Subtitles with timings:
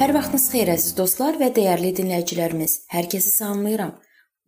[0.00, 2.86] Hər vaxtınız xeyir əziz dostlar və dəyərli dinləyicilərimiz.
[2.88, 3.90] Hər kəsi salamlayıram.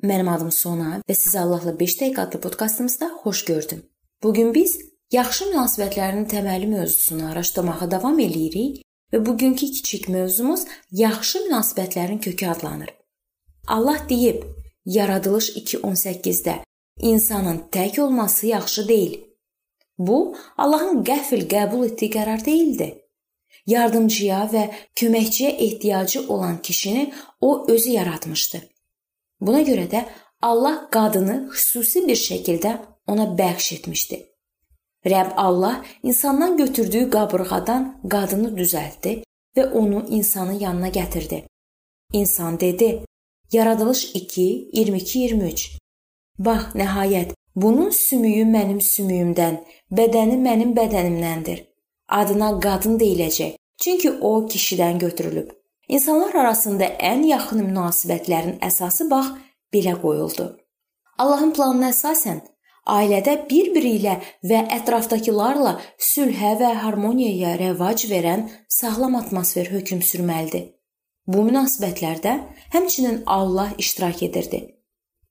[0.00, 3.82] Mənim adım Sona və sizi Allahla 5 dəqiqə adlı podkastımızda xoş gördüm.
[4.22, 4.78] Bu gün biz
[5.12, 8.78] yaxşı münasibətlərin təməli mövzusunu araşdırmağa davam eləyirik
[9.12, 10.64] və bugünkü kiçik mövzumuz
[11.02, 12.94] yaxşı münasibətlərin kökü adlanır.
[13.68, 14.48] Allah deyib,
[14.84, 16.56] Yaradılış 2:18-də
[17.00, 19.20] insanın tək olması yaxşı deyil.
[19.98, 23.01] Bu Allahın qəfil qəbul etdiyi qərar deyildi.
[23.66, 24.62] Yardımçıya və
[24.96, 28.60] köməkçiyə ehtiyacı olan kişini o özü yaratmışdı.
[29.40, 30.04] Buna görə də
[30.42, 34.18] Allah qadını xüsusi bir şəkildə ona bəxş etmişdi.
[35.06, 39.22] Rəbb Allah insandan götürdüyü qabırğadan qadını düzəltdi
[39.56, 41.42] və onu insanın yanına gətirdi.
[42.12, 43.04] İnsan dedi:
[43.52, 45.78] Yaradılış 2 22-23
[46.38, 49.58] Bax, nəhayət bunun sümüyü mənim sümüyümdən,
[49.92, 51.71] bədəni mənim bədənimdəndir.
[52.12, 55.50] Adına qadın deyiləcək, çünki o kişidən götürülüb.
[55.88, 59.30] İnsanlar arasında ən yaxın münasibətlərin əsası bax
[59.74, 60.46] belə qoyuldu.
[61.18, 62.42] Allahın planına əsasən
[62.96, 64.18] ailədə bir-biri ilə
[64.50, 65.72] və ətrafdakılarla
[66.10, 70.68] sülhə və harmoniyaya rəvac verən sağlam atmosfer hökm sürməlidir.
[71.26, 72.36] Bu münasibətlərdə
[72.74, 74.62] həmçinin Allah iştirak edirdi.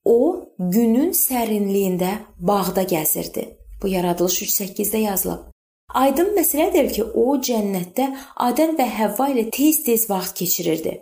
[0.04, 3.48] O günün sərinliyində bağda gəzirdi.
[3.82, 5.52] Bu Yaradılış 3:8-də yazılıb.
[5.88, 8.08] Aydın məsələdir ki, o cənnətdə
[8.46, 10.94] Adəm və Həvva ilə tez-tez vaxt keçirirdi.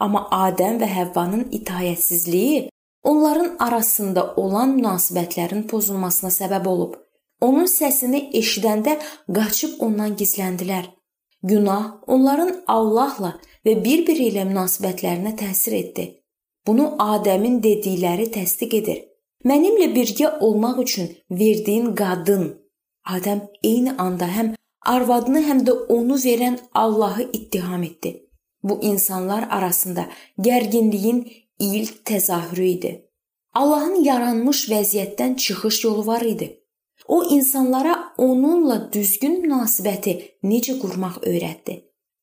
[0.00, 2.68] Amma Adəm və Həvvanın itayətsizliyi
[3.02, 6.96] onların arasında olan münasibətlərin pozulmasına səbəb olub.
[7.40, 8.96] Onun səsini eşidəndə
[9.36, 10.90] qaçıb ondan gizləndilər.
[11.42, 13.32] Günah onların Allahla
[13.66, 16.04] və bir-biri ilə münasibətlərinə təsir etdi.
[16.66, 19.00] Bunu Adəmin dedikləri təsdiq edir.
[19.44, 22.44] Mənimlə birgə olmaq üçün verdiyin qadın
[23.06, 24.54] Adəm eyni anda həm
[24.86, 28.26] arvadını, həm də onu verən Allahı ittiham etdi.
[28.62, 30.06] Bu insanlar arasında
[30.38, 32.92] gərginliyin ilk təzahürü idi.
[33.54, 36.58] Allahın yaranmış vəziyyətdən çıxış yolu var idi.
[37.08, 40.14] O insanlara onunla düzgün münasibəti
[40.44, 41.82] necə qurmaq öyrətdi.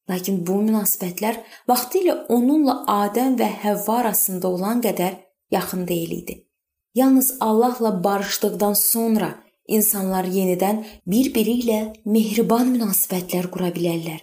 [0.10, 5.20] Lakin bu münasibətlər vaxtilə onunla Adəm və Həvva arasında olan qədər
[5.52, 6.48] yaxın deyil idi.
[6.96, 9.36] Yalnız Allahla barışdıqdan sonra
[9.78, 14.20] insanlar yenidən bir-biri ilə mehriban münasibətlər qura bilərlər.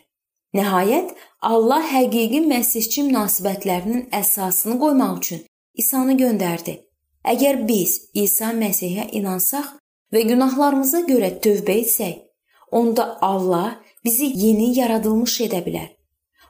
[0.57, 1.12] Nəhayət
[1.53, 5.43] Allah həqiqi məsihçi münasibətlərinin əsasını qoymaq üçün
[5.83, 6.79] İsa'nı göndərdi.
[7.27, 9.75] Əgər biz İsa Məsihə inansaq
[10.15, 12.23] və günahlarımıza görə tövbə etsək,
[12.71, 15.91] onda Allah bizi yeni yaradılmış edə bilər.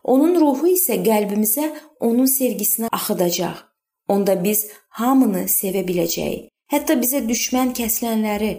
[0.05, 1.71] Onun ruhu isə qəlbimizə
[2.01, 3.57] onun sevgisini axıdacaq.
[4.09, 4.67] Onda biz
[5.01, 6.51] hamını sevə biləcəyik.
[6.71, 8.53] Hətta bizə düşmən kəsilənləri.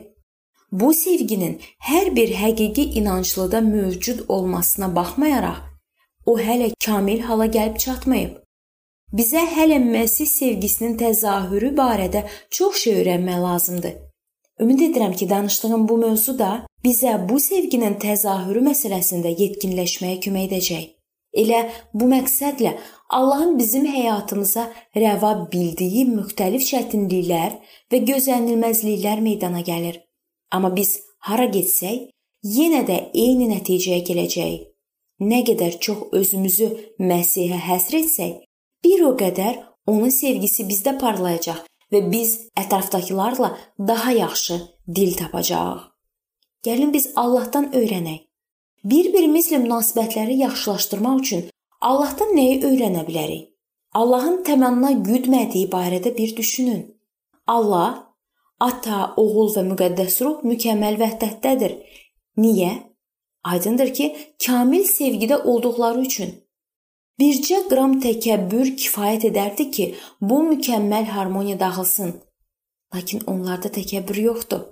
[0.72, 5.62] Bu sevginin hər bir həqiqi inanclıda mövcud olmasına baxmayaraq,
[6.26, 8.34] o hələ kamil hala gəlib çatmayıb.
[9.14, 13.94] Bizə hələ Məsih sevgisinin təzahürü barədə çox şey öyrənmək lazımdır.
[14.60, 20.84] Ümid edirəm ki, danışdığım bu mövzu da bizə bu sevginin təzahürü məsələsində yetkinləşməyə kömək edəcək.
[21.44, 21.62] Elə
[21.94, 22.74] bu məqsədlə
[23.10, 27.56] Allahın bizim həyatımıza rəva bildiyi müxtəlif çətinliklər
[27.92, 30.02] və gözlənilməzliklər meydana gəlir.
[30.52, 32.10] Amma biz hara getsək,
[32.44, 34.68] yenə də eyni nəticəyə gələcəyik.
[35.20, 36.68] Nə qədər çox özümüzü
[37.02, 38.34] Məsihə həsr etsək,
[38.86, 39.58] bir o qədər
[39.90, 44.60] onun sevgisi bizdə parlayacaq və biz ətrafdakılarla daha yaxşı
[44.96, 45.82] dil tapacağıq.
[46.66, 48.24] Gəlin biz Allahdan öyrənək.
[48.84, 51.46] Bir-birimizlə münasibətləri yaxşılaşdırmaq üçün
[51.82, 53.50] Allahdan nəyi öyrənə bilərik?
[53.94, 56.84] Allahın təmannına güdmədiyi barədə bir düşünün.
[57.48, 58.07] Allah
[58.60, 61.76] Ata, Oğul və Müqəddəs Ruh mükəmməl vəhdətdədir.
[62.42, 62.72] Niyə?
[63.46, 64.06] Aydındır ki,
[64.46, 66.32] kamil sevgidə olduqları üçün.
[67.22, 69.86] Bircə qram təkəbbür kifayət edərdi ki,
[70.22, 72.16] bu mükəmməl harmoniya dağılsın.
[72.96, 74.66] Lakin onlarda təkəbbür yoxdur.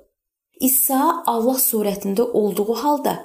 [0.60, 3.16] İsa Allah surətində olduğu halda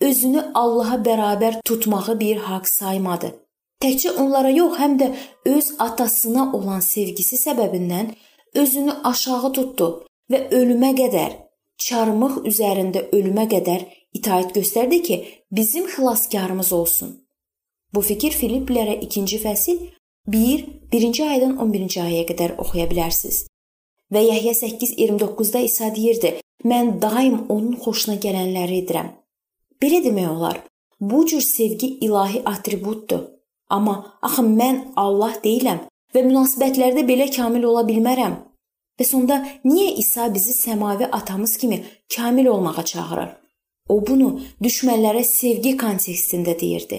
[0.00, 3.32] özünü Allaha bərabər tutmağı bir haqq saymadı.
[3.80, 5.10] Təkcə onlara yox, həm də
[5.56, 8.12] öz atasına olan sevgisi səbəbindən
[8.54, 9.90] özünü aşağı tutdu
[10.30, 11.36] və ölümə qədər,
[11.80, 15.16] çarmıq üzərində ölümə qədər itaat göstərdi ki,
[15.50, 17.16] bizim xilaskarımız olsun.
[17.94, 19.80] Bu fikir Filiplərə 2-ci fəsil
[20.30, 23.46] 1, 1-ci ayədən 11-ci ayəyə qədər oxuya bilərsiniz.
[24.10, 26.34] Və Yəhya 8:29-da İsa deyirdi:
[26.64, 29.10] Mən daim onun xoşuna gələnləri edirəm.
[29.82, 30.60] Belə demək olar.
[31.00, 33.22] Bu cür sevgi ilahi atributdur.
[33.70, 38.34] Amma axı mən Allah deyiləm və münasibətlərdə belə kamil ola bilmərəm.
[39.00, 41.84] Və sonda niyə İsa bizi səmavi atamız kimi
[42.16, 43.30] kamil olmağa çağırır?
[43.88, 44.28] O bunu
[44.62, 46.98] düşmənlərə sevgi kontekstində deyirdi.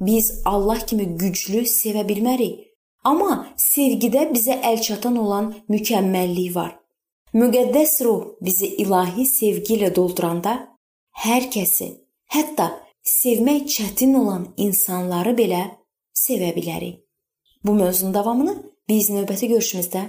[0.00, 2.66] Biz Allah kimi güclü sevə bilmərik.
[3.04, 6.74] Amma sevgidə bizə əl çatan olan mükəmməllik var.
[7.34, 10.56] Müqəddəs ruh bizi ilahi sevgi ilə dolduranda
[11.24, 11.92] hər kəsi,
[12.34, 12.72] hətta
[13.06, 15.62] sevmək çətin olan insanları belə
[16.12, 16.98] sevə bilərik.
[17.64, 18.56] Bu mövzunun davamını
[18.88, 20.08] biz növbəti görüşümüzdə